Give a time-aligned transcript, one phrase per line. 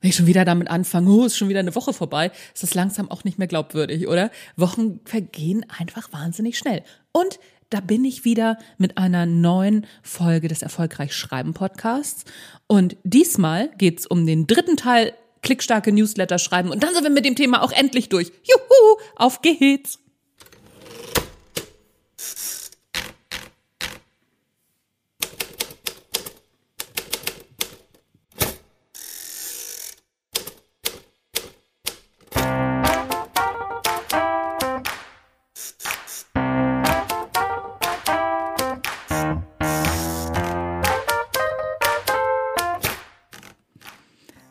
[0.00, 2.74] Wenn ich schon wieder damit anfange, oh, ist schon wieder eine Woche vorbei, ist das
[2.74, 4.30] langsam auch nicht mehr glaubwürdig, oder?
[4.56, 6.82] Wochen vergehen einfach wahnsinnig schnell.
[7.12, 7.38] Und
[7.68, 12.24] da bin ich wieder mit einer neuen Folge des Erfolgreich Schreiben Podcasts.
[12.66, 16.70] Und diesmal geht's um den dritten Teil klickstarke Newsletter schreiben.
[16.70, 18.32] Und dann sind wir mit dem Thema auch endlich durch.
[18.42, 19.98] Juhu, auf geht's!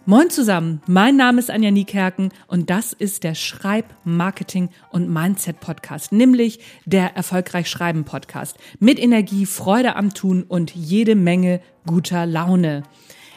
[0.10, 6.14] Moin zusammen, mein Name ist Anja Niekerken und das ist der Schreib-, Marketing- und Mindset-Podcast,
[6.14, 12.82] nämlich der Erfolgreich Schreiben Podcast mit Energie, Freude am Tun und jede Menge guter Laune.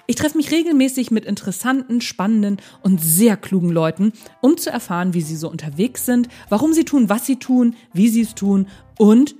[0.06, 5.20] Ich treffe mich regelmäßig mit interessanten, spannenden und sehr klugen Leuten, um zu erfahren, wie
[5.20, 8.66] sie so unterwegs sind, warum sie tun, was sie tun, wie sie es tun
[8.98, 9.34] und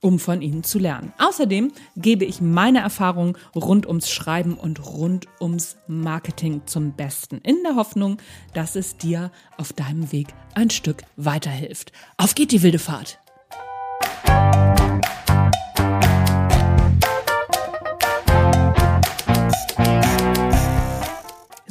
[0.00, 1.12] um von ihnen zu lernen.
[1.18, 7.56] Außerdem gebe ich meine Erfahrungen rund ums Schreiben und rund ums Marketing zum Besten, in
[7.64, 8.18] der Hoffnung,
[8.54, 11.92] dass es dir auf deinem Weg ein Stück weiterhilft.
[12.16, 13.18] Auf geht die wilde Fahrt!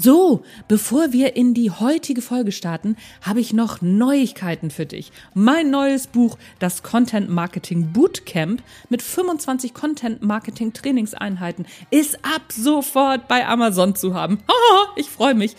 [0.07, 5.11] So, bevor wir in die heutige Folge starten, habe ich noch Neuigkeiten für dich.
[5.33, 13.27] Mein neues Buch, das Content Marketing Bootcamp mit 25 Content Marketing Trainingseinheiten, ist ab sofort
[13.27, 14.39] bei Amazon zu haben.
[14.95, 15.57] ich freue mich.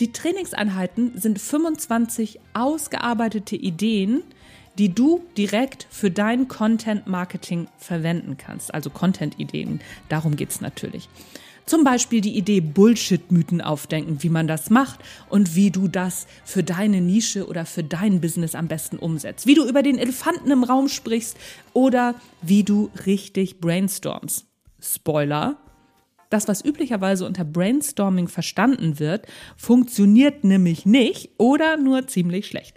[0.00, 4.22] Die Trainingseinheiten sind 25 ausgearbeitete Ideen,
[4.78, 8.72] die du direkt für dein Content Marketing verwenden kannst.
[8.72, 9.82] Also Content Ideen.
[10.08, 11.10] Darum geht's natürlich.
[11.66, 16.62] Zum Beispiel die Idee Bullshit-Mythen aufdenken, wie man das macht und wie du das für
[16.62, 19.46] deine Nische oder für dein Business am besten umsetzt.
[19.46, 21.36] Wie du über den Elefanten im Raum sprichst
[21.72, 24.46] oder wie du richtig brainstormst.
[24.80, 25.56] Spoiler.
[26.30, 32.76] Das, was üblicherweise unter Brainstorming verstanden wird, funktioniert nämlich nicht oder nur ziemlich schlecht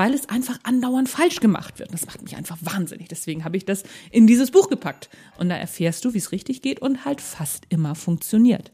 [0.00, 1.92] weil es einfach andauernd falsch gemacht wird.
[1.92, 3.08] Das macht mich einfach wahnsinnig.
[3.08, 5.10] Deswegen habe ich das in dieses Buch gepackt.
[5.36, 8.72] Und da erfährst du, wie es richtig geht und halt fast immer funktioniert.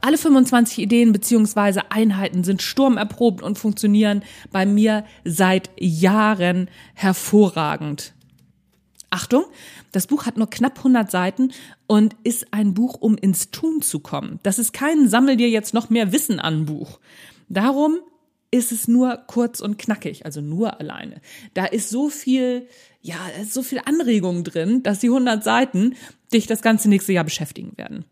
[0.00, 1.82] Alle 25 Ideen bzw.
[1.90, 8.12] Einheiten sind sturmerprobt und funktionieren bei mir seit Jahren hervorragend.
[9.10, 9.44] Achtung,
[9.92, 11.52] das Buch hat nur knapp 100 Seiten
[11.86, 14.40] und ist ein Buch, um ins Tun zu kommen.
[14.42, 16.98] Das ist kein Sammel dir jetzt noch mehr Wissen an Buch.
[17.48, 18.00] Darum
[18.52, 21.20] ist es nur kurz und knackig, also nur alleine.
[21.54, 22.68] Da ist so viel,
[23.00, 25.96] ja, ist so viel Anregung drin, dass die 100 Seiten
[26.32, 28.04] dich das ganze nächste Jahr beschäftigen werden.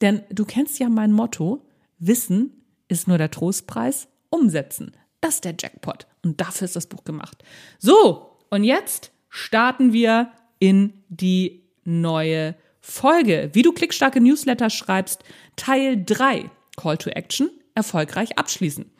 [0.00, 1.66] Denn du kennst ja mein Motto,
[1.98, 4.92] Wissen ist nur der Trostpreis, umsetzen.
[5.20, 6.06] Das ist der Jackpot.
[6.24, 7.42] Und dafür ist das Buch gemacht.
[7.78, 13.50] So, und jetzt starten wir in die neue Folge.
[13.52, 15.24] Wie du klickstarke Newsletter schreibst,
[15.56, 16.50] Teil 3.
[16.76, 18.90] Call to Action, erfolgreich abschließen.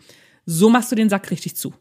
[0.50, 1.74] So machst du den Sack richtig zu.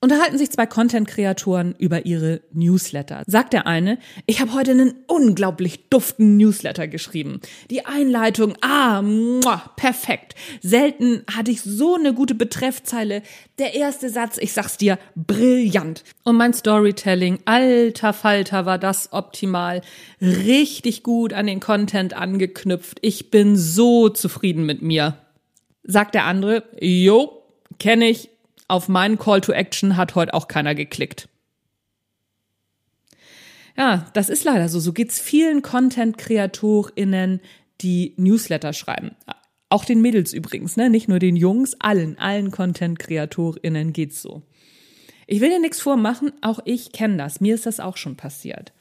[0.00, 3.22] Unterhalten sich zwei Content-Kreatoren über ihre Newsletter.
[3.28, 7.40] Sagt der eine, ich habe heute einen unglaublich duften Newsletter geschrieben.
[7.70, 10.34] Die Einleitung, ah, muah, perfekt.
[10.60, 13.22] Selten hatte ich so eine gute Betreffzeile.
[13.60, 16.02] Der erste Satz, ich sag's dir, brillant.
[16.24, 19.82] Und mein Storytelling, alter Falter, war das optimal.
[20.20, 22.98] Richtig gut an den Content angeknüpft.
[23.02, 25.21] Ich bin so zufrieden mit mir.
[25.84, 27.42] Sagt der andere, jo,
[27.78, 28.30] kenne ich,
[28.68, 31.28] auf meinen Call to Action hat heute auch keiner geklickt.
[33.76, 34.80] Ja, das ist leider so.
[34.80, 37.40] So geht's vielen Content-KreatorInnen,
[37.80, 39.16] die Newsletter schreiben.
[39.68, 40.90] Auch den Mädels übrigens, ne?
[40.90, 44.42] Nicht nur den Jungs, allen, allen Content-KreatorInnen geht's so.
[45.26, 47.40] Ich will dir nichts vormachen, auch ich kenne das.
[47.40, 48.72] Mir ist das auch schon passiert.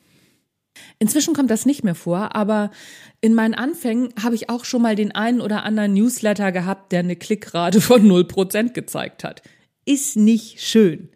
[1.00, 2.72] Inzwischen kommt das nicht mehr vor, aber
[3.20, 7.00] in meinen Anfängen habe ich auch schon mal den einen oder anderen Newsletter gehabt, der
[7.00, 9.41] eine Klickrate von 0% gezeigt hat.
[9.85, 11.09] Ist nicht schön.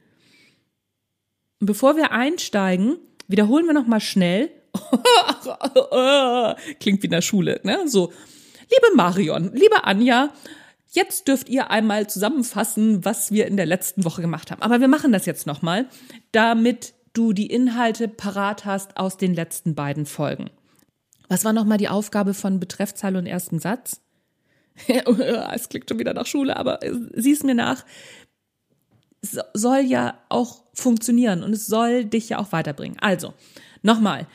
[1.59, 2.97] Bevor wir einsteigen,
[3.27, 4.51] wiederholen wir noch mal schnell.
[6.79, 7.87] Klingt wie in der Schule, ne?
[7.87, 8.11] So,
[8.63, 10.33] liebe Marion, liebe Anja,
[10.89, 14.61] jetzt dürft ihr einmal zusammenfassen, was wir in der letzten Woche gemacht haben.
[14.61, 15.87] Aber wir machen das jetzt noch mal,
[16.31, 20.49] damit du die Inhalte parat hast aus den letzten beiden Folgen.
[21.27, 24.01] Was war nochmal die Aufgabe von Betreffzeile und ersten Satz?
[24.87, 26.79] es klingt schon wieder nach Schule, aber
[27.13, 27.85] sieh es mir nach.
[29.21, 32.97] Es soll ja auch funktionieren und es soll dich ja auch weiterbringen.
[32.99, 33.33] Also,
[33.81, 34.27] nochmal.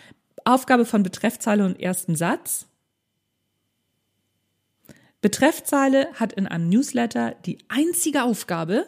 [0.45, 2.67] Aufgabe von Betreffzeile und ersten Satz.
[5.21, 8.87] Betreffzeile hat in einem Newsletter die einzige Aufgabe,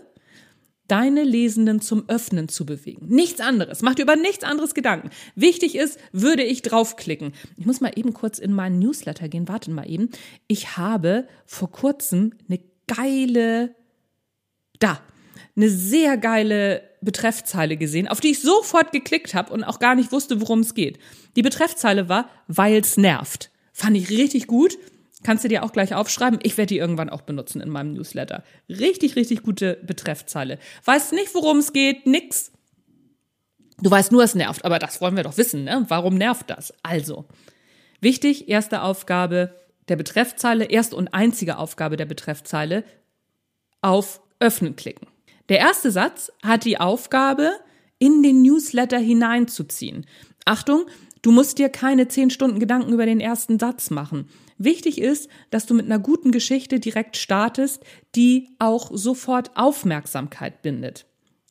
[0.93, 3.07] deine Lesenden zum Öffnen zu bewegen.
[3.09, 3.81] Nichts anderes.
[3.81, 5.09] Mach dir über nichts anderes Gedanken.
[5.35, 7.33] Wichtig ist, würde ich draufklicken.
[7.57, 9.49] Ich muss mal eben kurz in meinen Newsletter gehen.
[9.49, 10.11] Warten mal eben.
[10.49, 13.75] Ich habe vor kurzem eine geile,
[14.81, 15.01] da,
[15.57, 20.13] eine sehr geile Betreffzeile gesehen, auf die ich sofort geklickt habe und auch gar nicht
[20.13, 20.99] wusste, worum es geht.
[21.37, 23.51] Die Betreffzeile war, weil's nervt.
[23.73, 24.77] Fand ich richtig gut.
[25.23, 26.41] Kannst du dir auch gleich aufschreiben.
[26.43, 28.43] Ich werde die irgendwann auch benutzen in meinem Newsletter.
[28.69, 30.59] Richtig, richtig gute Betreffzeile.
[30.85, 32.53] Weißt nicht, worum es geht, nix.
[33.81, 35.85] Du weißt nur, es nervt, aber das wollen wir doch wissen, ne?
[35.89, 36.73] Warum nervt das?
[36.83, 37.25] Also,
[38.01, 39.55] wichtig, erste Aufgabe
[39.89, 42.85] der Betreffzeile, erste und einzige Aufgabe der Betreffzeile,
[43.81, 45.09] auf Öffnen klicken.
[45.49, 47.53] Der erste Satz hat die Aufgabe,
[47.99, 50.07] in den Newsletter hineinzuziehen.
[50.45, 50.87] Achtung,
[51.23, 54.29] du musst dir keine zehn Stunden Gedanken über den ersten Satz machen.
[54.65, 57.83] Wichtig ist, dass du mit einer guten Geschichte direkt startest,
[58.15, 61.07] die auch sofort Aufmerksamkeit bindet.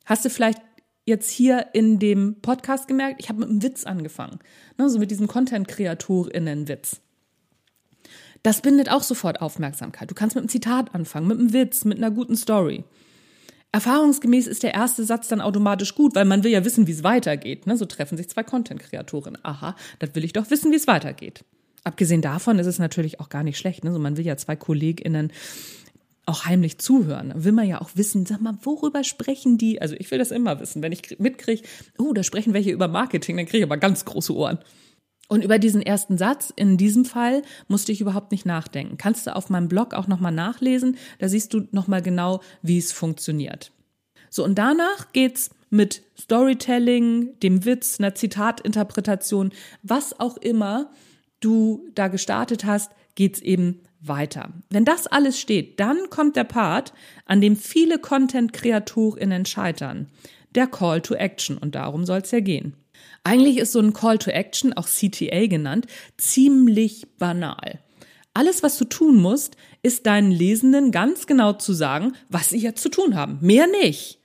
[0.06, 0.62] Hast du vielleicht
[1.06, 4.40] jetzt hier in dem Podcast gemerkt, ich habe mit einem Witz angefangen,
[4.78, 7.02] ne, so mit diesem Content-KreatorInnen-Witz.
[8.44, 10.10] Das bindet auch sofort Aufmerksamkeit.
[10.10, 12.86] Du kannst mit einem Zitat anfangen, mit einem Witz, mit einer guten Story.
[13.74, 17.04] Erfahrungsgemäß ist der erste Satz dann automatisch gut, weil man will ja wissen, wie es
[17.04, 17.68] weitergeht.
[17.68, 17.78] Ne?
[17.78, 19.38] So treffen sich zwei Content-Kreatoren.
[19.44, 21.44] Aha, das will ich doch wissen, wie es weitergeht.
[21.84, 23.84] Abgesehen davon ist es natürlich auch gar nicht schlecht.
[23.84, 23.92] Ne?
[23.92, 25.32] So, man will ja zwei KollegInnen
[26.26, 27.34] auch heimlich zuhören.
[27.36, 29.82] Will man ja auch wissen, sag mal, worüber sprechen die?
[29.82, 30.82] Also ich will das immer wissen.
[30.82, 31.64] Wenn ich mitkriege,
[31.98, 34.60] oh, da sprechen welche über Marketing, dann kriege ich aber ganz große Ohren.
[35.28, 38.98] Und über diesen ersten Satz in diesem Fall musste ich überhaupt nicht nachdenken.
[38.98, 40.98] Kannst du auf meinem Blog auch nochmal nachlesen.
[41.20, 43.72] Da siehst du nochmal genau, wie es funktioniert.
[44.30, 50.92] So, und danach geht's mit Storytelling, dem Witz, einer Zitatinterpretation, was auch immer
[51.42, 54.50] du da gestartet hast, geht's eben weiter.
[54.70, 56.94] Wenn das alles steht, dann kommt der Part,
[57.26, 60.08] an dem viele Content-KreatorInnen scheitern.
[60.56, 61.58] Der Call to Action.
[61.58, 62.76] Und darum soll es ja gehen.
[63.24, 65.86] Eigentlich ist so ein Call to Action, auch CTA genannt,
[66.18, 67.80] ziemlich banal.
[68.34, 72.82] Alles, was du tun musst, ist deinen Lesenden ganz genau zu sagen, was sie jetzt
[72.82, 73.38] zu tun haben.
[73.42, 74.21] Mehr nicht.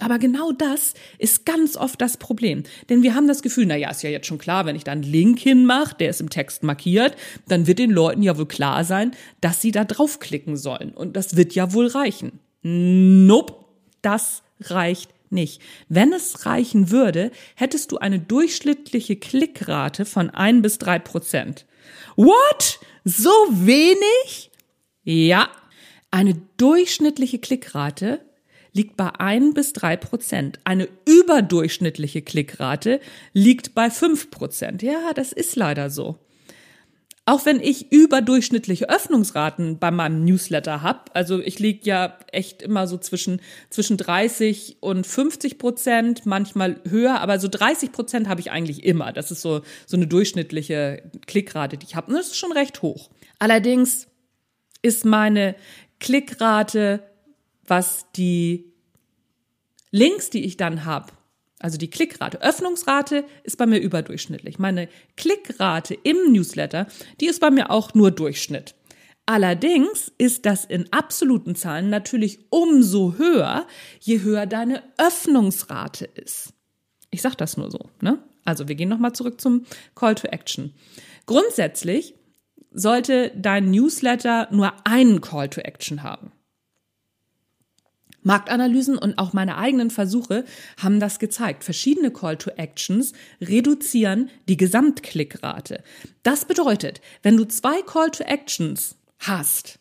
[0.00, 2.64] Aber genau das ist ganz oft das Problem.
[2.88, 4.92] Denn wir haben das Gefühl, na ja, ist ja jetzt schon klar, wenn ich da
[4.92, 7.16] einen Link hinmache, der ist im Text markiert,
[7.48, 10.92] dann wird den Leuten ja wohl klar sein, dass sie da draufklicken sollen.
[10.92, 12.40] Und das wird ja wohl reichen.
[12.62, 13.54] Nope,
[14.02, 15.60] das reicht nicht.
[15.88, 21.66] Wenn es reichen würde, hättest du eine durchschnittliche Klickrate von ein bis drei Prozent.
[22.16, 22.80] What?
[23.04, 24.50] So wenig?
[25.04, 25.50] Ja.
[26.10, 28.20] Eine durchschnittliche Klickrate
[28.72, 30.58] liegt bei ein bis drei Prozent.
[30.64, 33.00] Eine überdurchschnittliche Klickrate
[33.32, 34.82] liegt bei fünf Prozent.
[34.82, 36.18] Ja, das ist leider so.
[37.26, 42.88] Auch wenn ich überdurchschnittliche Öffnungsraten bei meinem Newsletter habe, also ich liege ja echt immer
[42.88, 48.50] so zwischen, zwischen 30 und 50 Prozent, manchmal höher, aber so 30 Prozent habe ich
[48.50, 49.12] eigentlich immer.
[49.12, 52.08] Das ist so, so eine durchschnittliche Klickrate, die ich habe.
[52.08, 53.10] Und das ist schon recht hoch.
[53.38, 54.08] Allerdings
[54.82, 55.54] ist meine
[56.00, 57.00] Klickrate
[57.70, 58.72] was die
[59.90, 61.12] Links, die ich dann habe,
[61.60, 64.58] also die Klickrate, Öffnungsrate ist bei mir überdurchschnittlich.
[64.58, 66.86] Meine Klickrate im Newsletter,
[67.20, 68.74] die ist bei mir auch nur Durchschnitt.
[69.26, 73.66] Allerdings ist das in absoluten Zahlen natürlich umso höher,
[74.00, 76.54] je höher deine Öffnungsrate ist.
[77.10, 77.90] Ich sage das nur so.
[78.00, 78.18] Ne?
[78.44, 80.72] Also wir gehen nochmal zurück zum Call to Action.
[81.26, 82.14] Grundsätzlich
[82.72, 86.32] sollte dein Newsletter nur einen Call to Action haben.
[88.22, 90.44] Marktanalysen und auch meine eigenen Versuche
[90.76, 91.64] haben das gezeigt.
[91.64, 95.82] Verschiedene Call to Actions reduzieren die Gesamtklickrate.
[96.22, 99.78] Das bedeutet, wenn du zwei Call to Actions hast,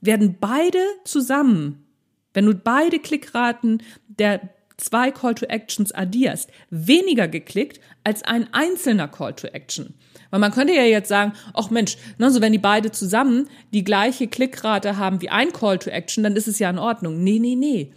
[0.00, 1.86] werden beide zusammen,
[2.34, 9.08] wenn du beide Klickraten der zwei Call to Actions addierst, weniger geklickt als ein einzelner
[9.08, 9.94] Call to Action.
[10.30, 13.84] Weil man könnte ja jetzt sagen, ach Mensch, ne, so wenn die beide zusammen die
[13.84, 17.22] gleiche Klickrate haben wie ein Call to Action, dann ist es ja in Ordnung.
[17.22, 17.92] Nee, nee, nee.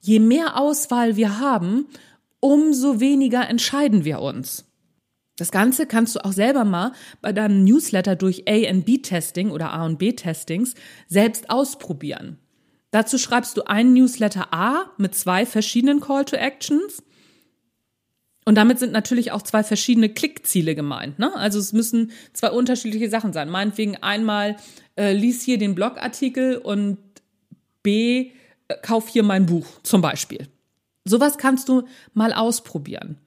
[0.00, 1.86] Je mehr Auswahl wir haben,
[2.40, 4.66] umso weniger entscheiden wir uns.
[5.36, 9.50] Das Ganze kannst du auch selber mal bei deinem Newsletter durch A und B Testing
[9.50, 10.74] oder A und B Testings
[11.08, 12.38] selbst ausprobieren.
[12.90, 17.02] Dazu schreibst du einen Newsletter A mit zwei verschiedenen Call to Actions
[18.44, 21.18] und damit sind natürlich auch zwei verschiedene Klickziele gemeint.
[21.18, 21.34] Ne?
[21.34, 23.48] Also es müssen zwei unterschiedliche Sachen sein.
[23.48, 24.56] Meinetwegen einmal
[24.96, 26.98] äh, lies hier den Blogartikel und
[27.82, 28.32] B
[28.68, 30.48] äh, kauf hier mein Buch zum Beispiel.
[31.04, 31.84] Sowas kannst du
[32.14, 33.18] mal ausprobieren.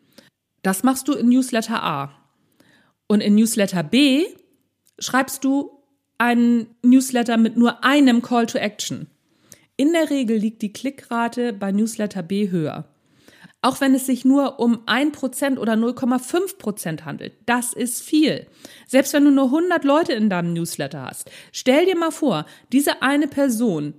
[0.63, 2.11] Das machst du in Newsletter A.
[3.07, 4.25] Und in Newsletter B
[4.99, 5.71] schreibst du
[6.17, 9.07] einen Newsletter mit nur einem Call to Action.
[9.77, 12.85] In der Regel liegt die Klickrate bei Newsletter B höher.
[13.61, 17.33] Auch wenn es sich nur um 1% oder 0,5% handelt.
[17.45, 18.47] Das ist viel.
[18.87, 21.31] Selbst wenn du nur 100 Leute in deinem Newsletter hast.
[21.51, 23.95] Stell dir mal vor, diese eine Person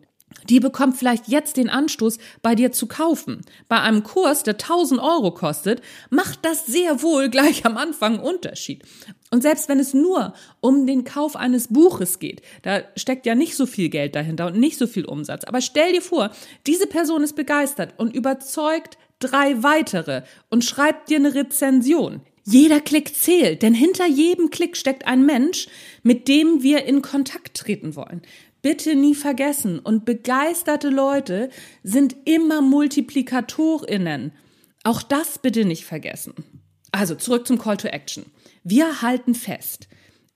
[0.49, 3.41] die bekommt vielleicht jetzt den Anstoß, bei dir zu kaufen.
[3.69, 8.23] Bei einem Kurs, der 1000 Euro kostet, macht das sehr wohl gleich am Anfang einen
[8.23, 8.85] Unterschied.
[9.31, 13.57] Und selbst wenn es nur um den Kauf eines Buches geht, da steckt ja nicht
[13.57, 15.45] so viel Geld dahinter und nicht so viel Umsatz.
[15.45, 16.31] Aber stell dir vor,
[16.67, 22.23] diese Person ist begeistert und überzeugt drei weitere und schreibt dir eine Rezension.
[22.49, 25.67] Jeder Klick zählt, denn hinter jedem Klick steckt ein Mensch,
[26.05, 28.23] mit dem wir in Kontakt treten wollen
[28.67, 29.79] bitte nie vergessen.
[29.79, 31.51] Und begeisterte Leute
[31.85, 34.33] sind immer Multiplikatorinnen.
[34.83, 36.35] Auch das bitte nicht vergessen.
[36.91, 38.27] Also zurück zum Call to Action.
[38.65, 39.87] Wir halten fest.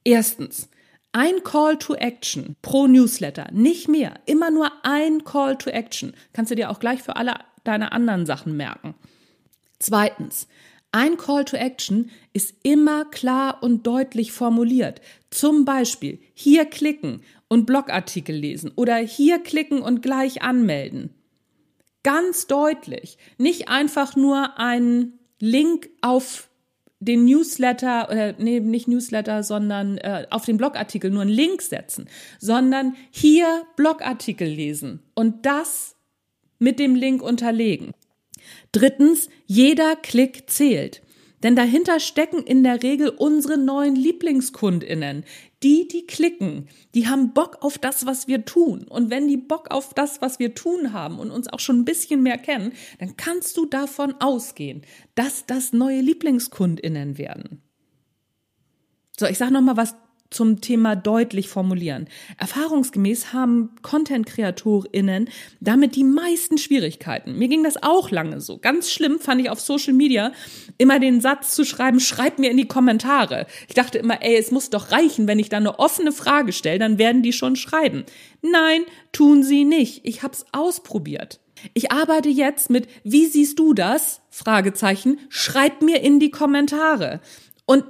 [0.04, 0.68] Erstens,
[1.12, 4.14] ein Call to Action pro Newsletter, nicht mehr.
[4.26, 6.14] Immer nur ein Call to Action.
[6.32, 8.94] Kannst du dir auch gleich für alle deine anderen Sachen merken.
[9.78, 10.46] Zweitens,
[10.92, 15.00] ein Call to Action ist immer klar und deutlich formuliert.
[15.30, 21.14] Zum Beispiel hier klicken und Blogartikel lesen oder hier klicken und gleich anmelden.
[22.02, 23.18] Ganz deutlich.
[23.38, 26.49] Nicht einfach nur ein Link auf
[27.00, 32.08] den Newsletter, oder nee, nicht Newsletter, sondern äh, auf den Blogartikel nur einen Link setzen,
[32.38, 35.96] sondern hier Blogartikel lesen und das
[36.58, 37.92] mit dem Link unterlegen.
[38.72, 41.02] Drittens, jeder Klick zählt.
[41.42, 45.24] Denn dahinter stecken in der Regel unsere neuen Lieblingskundinnen.
[45.62, 48.84] Die, die klicken, die haben Bock auf das, was wir tun.
[48.88, 51.84] Und wenn die Bock auf das, was wir tun haben und uns auch schon ein
[51.84, 54.82] bisschen mehr kennen, dann kannst du davon ausgehen,
[55.14, 57.62] dass das neue Lieblingskundinnen werden.
[59.18, 59.94] So, ich sage nochmal was
[60.30, 62.08] zum Thema deutlich formulieren.
[62.38, 65.28] Erfahrungsgemäß haben Content-KreatorInnen
[65.60, 67.36] damit die meisten Schwierigkeiten.
[67.36, 68.58] Mir ging das auch lange so.
[68.58, 70.32] Ganz schlimm fand ich auf Social Media
[70.78, 73.46] immer den Satz zu schreiben, schreib mir in die Kommentare.
[73.68, 76.78] Ich dachte immer, ey, es muss doch reichen, wenn ich da eine offene Frage stelle,
[76.78, 78.04] dann werden die schon schreiben.
[78.42, 78.82] Nein,
[79.12, 80.06] tun sie nicht.
[80.06, 81.40] Ich hab's ausprobiert.
[81.74, 84.22] Ich arbeite jetzt mit Wie siehst du das?
[84.30, 85.18] Fragezeichen.
[85.28, 87.20] Schreib mir in die Kommentare.
[87.66, 87.84] Und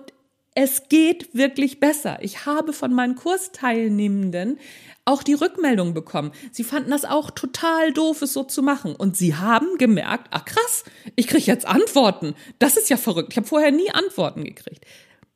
[0.54, 2.19] es geht wirklich besser.
[2.23, 4.59] Ich habe von meinen Kursteilnehmenden
[5.04, 6.33] auch die Rückmeldung bekommen.
[6.50, 8.95] Sie fanden das auch total doof, es so zu machen.
[8.95, 10.85] Und sie haben gemerkt, ah krass,
[11.16, 12.35] ich kriege jetzt Antworten.
[12.59, 13.28] Das ist ja verrückt.
[13.33, 14.85] Ich habe vorher nie Antworten gekriegt.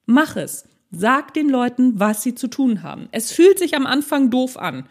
[0.07, 0.69] Mach es.
[0.91, 3.09] Sag den Leuten, was sie zu tun haben.
[3.11, 4.89] Es fühlt sich am Anfang doof an.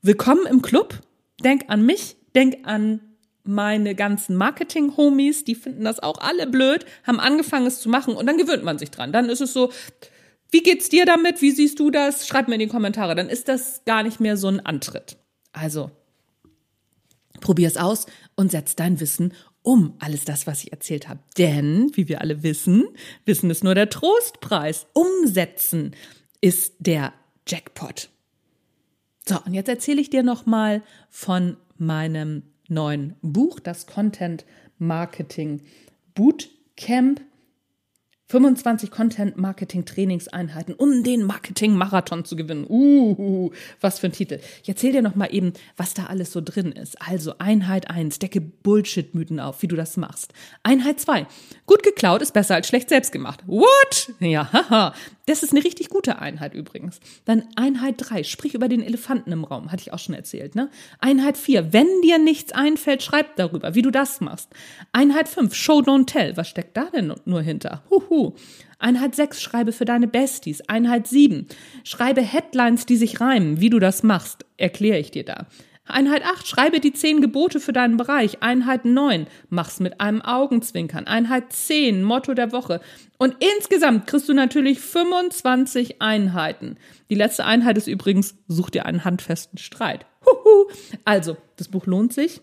[0.00, 1.00] Willkommen im Club.
[1.44, 3.11] Denk an mich, denk an
[3.44, 8.26] meine ganzen Marketing-Homies, die finden das auch alle blöd, haben angefangen es zu machen und
[8.26, 9.12] dann gewöhnt man sich dran.
[9.12, 9.70] Dann ist es so,
[10.50, 11.40] wie geht's dir damit?
[11.40, 12.26] Wie siehst du das?
[12.26, 13.14] Schreib mir in die Kommentare.
[13.14, 15.16] Dann ist das gar nicht mehr so ein Antritt.
[15.52, 15.90] Also,
[17.40, 18.06] probier's aus
[18.36, 19.32] und setz dein Wissen
[19.62, 21.20] um alles das, was ich erzählt habe.
[21.38, 22.84] Denn, wie wir alle wissen,
[23.24, 24.86] Wissen ist nur der Trostpreis.
[24.92, 25.94] Umsetzen
[26.40, 27.12] ist der
[27.46, 28.10] Jackpot.
[29.26, 32.42] So, und jetzt erzähle ich dir noch mal von meinem
[32.72, 34.44] neuen Buch, das Content
[34.78, 35.62] Marketing
[36.14, 37.20] Bootcamp.
[38.32, 42.64] 25 Content Marketing Trainingseinheiten, um den Marketing Marathon zu gewinnen.
[42.66, 43.50] Uh,
[43.82, 44.40] was für ein Titel.
[44.62, 46.96] Ich erzähle dir noch mal eben, was da alles so drin ist.
[47.02, 50.32] Also Einheit 1, decke Bullshit Mythen auf, wie du das machst.
[50.62, 51.26] Einheit 2,
[51.66, 53.40] gut geklaut ist besser als schlecht selbst gemacht.
[53.46, 54.14] What?
[54.20, 54.94] Ja, haha.
[55.26, 57.00] Das ist eine richtig gute Einheit übrigens.
[57.26, 60.68] Dann Einheit 3, sprich über den Elefanten im Raum, hatte ich auch schon erzählt, ne?
[60.98, 64.48] Einheit 4, wenn dir nichts einfällt, schreib darüber, wie du das machst.
[64.92, 67.82] Einheit 5, Show don't tell, was steckt da denn nur hinter?
[67.90, 68.21] Huhu.
[68.78, 70.60] Einheit 6, schreibe für deine Besties.
[70.68, 71.46] Einheit 7,
[71.84, 75.46] schreibe Headlines, die sich reimen, wie du das machst, erkläre ich dir da.
[75.84, 78.42] Einheit 8, schreibe die 10 Gebote für deinen Bereich.
[78.42, 81.06] Einheit 9, mach's mit einem Augenzwinkern.
[81.06, 82.80] Einheit 10, Motto der Woche.
[83.18, 86.76] Und insgesamt kriegst du natürlich 25 Einheiten.
[87.10, 90.06] Die letzte Einheit ist übrigens, such dir einen handfesten Streit.
[90.24, 90.70] Huhu.
[91.04, 92.40] Also, das Buch lohnt sich.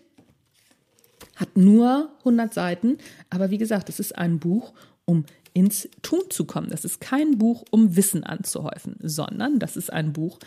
[1.36, 2.98] Hat nur 100 Seiten.
[3.30, 4.74] Aber wie gesagt, es ist ein Buch,
[5.06, 6.70] um ins Tun zu kommen.
[6.70, 10.38] Das ist kein Buch, um Wissen anzuhäufen, sondern das ist ein Buch,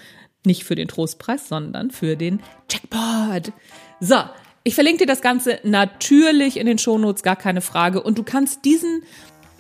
[0.45, 3.53] nicht für den Trostpreis, sondern für den Jackpot.
[4.00, 4.17] So,
[4.63, 8.01] ich verlinke dir das Ganze natürlich in den Shownotes, gar keine Frage.
[8.01, 9.03] Und du kannst diesen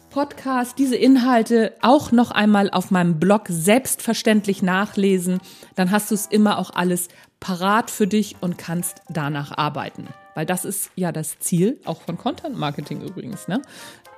[0.09, 5.39] Podcast, diese Inhalte auch noch einmal auf meinem Blog selbstverständlich nachlesen.
[5.75, 7.07] Dann hast du es immer auch alles
[7.39, 10.07] parat für dich und kannst danach arbeiten.
[10.35, 13.61] Weil das ist ja das Ziel, auch von Content Marketing übrigens, ne?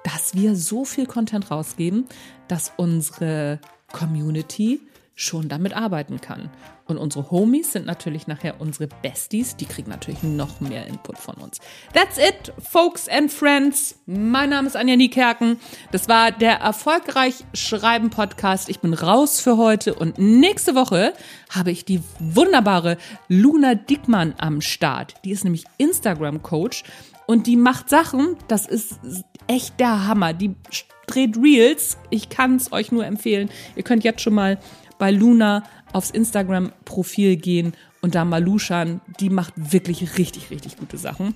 [0.06, 2.06] Dass wir so viel Content rausgeben,
[2.48, 3.60] dass unsere
[3.92, 4.80] Community
[5.16, 6.50] schon damit arbeiten kann.
[6.88, 9.56] Und unsere Homies sind natürlich nachher unsere Besties.
[9.56, 11.60] Die kriegen natürlich noch mehr Input von uns.
[11.94, 13.98] That's it, folks and friends.
[14.06, 15.58] Mein Name ist Anja Niekerken.
[15.92, 18.70] Das war der Erfolgreich Schreiben Podcast.
[18.70, 21.14] Ich bin raus für heute und nächste Woche
[21.50, 22.98] habe ich die wunderbare
[23.30, 25.16] Luna Dickmann am Start.
[25.24, 26.84] Die ist nämlich Instagram Coach
[27.28, 29.00] und die macht Sachen, das ist
[29.48, 30.34] echt der Hammer.
[30.34, 30.56] Die
[31.08, 31.98] dreht Reels.
[32.10, 33.50] Ich kann es euch nur empfehlen.
[33.76, 34.60] Ihr könnt jetzt schon mal
[34.98, 35.64] bei Luna
[35.94, 39.02] aufs Instagram-Profil gehen und da mal luschern.
[39.20, 41.36] Die macht wirklich richtig, richtig gute Sachen.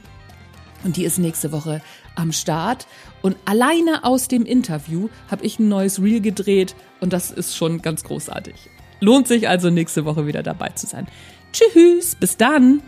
[0.83, 1.81] Und die ist nächste Woche
[2.15, 2.87] am Start.
[3.21, 7.81] Und alleine aus dem Interview habe ich ein neues Reel gedreht und das ist schon
[7.81, 8.55] ganz großartig.
[9.01, 11.07] Lohnt sich also nächste Woche wieder dabei zu sein.
[11.51, 12.81] Tschüss, bis dann.